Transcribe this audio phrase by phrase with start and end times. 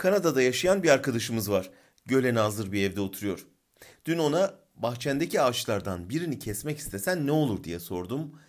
[0.00, 1.70] Kanada'da yaşayan bir arkadaşımız var.
[2.06, 3.46] Göle nazır bir evde oturuyor.
[4.04, 8.40] Dün ona bahçendeki ağaçlardan birini kesmek istesen ne olur diye sordum.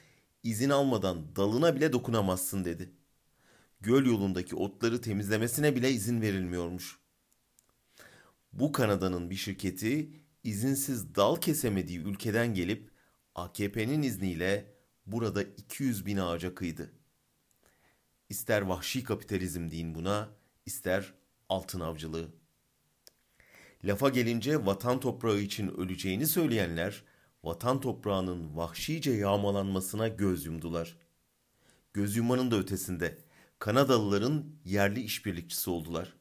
[0.43, 2.89] İzin almadan dalına bile dokunamazsın dedi.
[3.81, 6.99] Göl yolundaki otları temizlemesine bile izin verilmiyormuş.
[8.53, 10.11] Bu Kanada'nın bir şirketi
[10.43, 12.91] izinsiz dal kesemediği ülkeden gelip
[13.35, 14.73] AKP'nin izniyle
[15.05, 16.91] burada 200 bin ağaca kıydı.
[18.29, 20.29] İster vahşi kapitalizm deyin buna,
[20.65, 21.20] ister
[21.51, 22.27] altın avcılığı.
[23.83, 27.03] Lafa gelince vatan toprağı için öleceğini söyleyenler,
[27.43, 30.97] vatan toprağının vahşice yağmalanmasına göz yumdular.
[31.93, 33.17] Göz yummanın da ötesinde
[33.59, 36.13] Kanadalıların yerli işbirlikçisi oldular.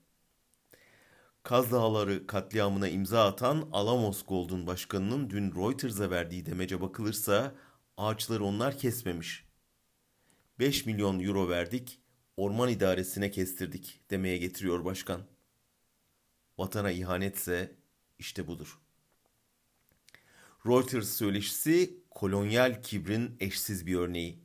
[1.43, 7.55] Kaz Dağları katliamına imza atan Alamos Gold'un başkanının dün Reuters'a verdiği demece bakılırsa
[7.97, 9.45] ağaçları onlar kesmemiş.
[10.59, 12.01] 5 milyon euro verdik,
[12.37, 15.21] orman idaresine kestirdik demeye getiriyor başkan.
[16.59, 17.77] Vatana ihanetse
[18.19, 18.79] işte budur.
[20.67, 24.45] Reuters söyleşisi kolonyal kibrin eşsiz bir örneği.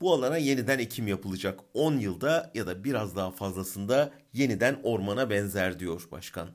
[0.00, 5.78] Bu alana yeniden ekim yapılacak 10 yılda ya da biraz daha fazlasında yeniden ormana benzer
[5.78, 6.50] diyor başkan.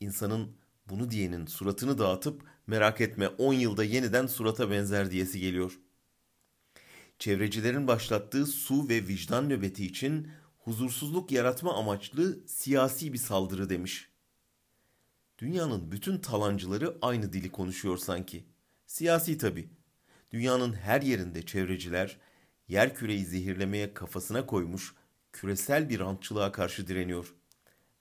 [0.00, 0.56] İnsanın
[0.88, 5.78] bunu diyenin suratını dağıtıp merak etme 10 yılda yeniden surata benzer diyesi geliyor.
[7.22, 10.28] Çevrecilerin başlattığı su ve vicdan nöbeti için
[10.58, 14.08] huzursuzluk yaratma amaçlı siyasi bir saldırı demiş.
[15.38, 18.44] Dünyanın bütün talancıları aynı dili konuşuyor sanki.
[18.86, 19.68] Siyasi tabii.
[20.32, 22.16] Dünyanın her yerinde çevreciler
[22.68, 24.94] yer küreyi zehirlemeye kafasına koymuş
[25.32, 27.34] küresel bir rantçılığa karşı direniyor.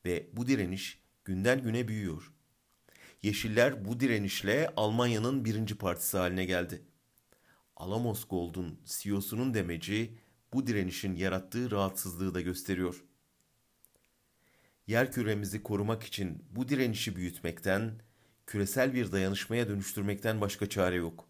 [0.06, 2.32] Ve bu direniş günden güne büyüyor.
[3.24, 6.82] Yeşiller bu direnişle Almanya'nın birinci partisi haline geldi.
[7.82, 10.18] Alamos Gold'un CEO'sunun demeci
[10.54, 13.04] bu direnişin yarattığı rahatsızlığı da gösteriyor.
[14.88, 18.02] Yer küremizi korumak için bu direnişi büyütmekten,
[18.48, 21.28] küresel bir dayanışmaya dönüştürmekten başka çare yok.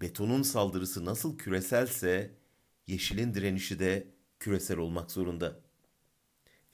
[0.00, 2.34] Betonun saldırısı nasıl küreselse,
[2.86, 4.08] yeşilin direnişi de
[4.40, 5.60] küresel olmak zorunda.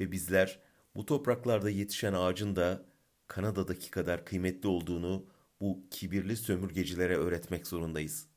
[0.01, 0.61] Ve bizler
[0.95, 2.87] bu topraklarda yetişen ağacın da
[3.29, 5.27] Kanada'daki kadar kıymetli olduğunu
[5.61, 8.31] bu kibirli sömürgecilere öğretmek zorundayız.